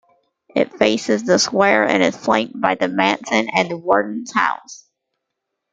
[0.55, 4.89] It faces the square and is flanked by the Manse and the Warden's House.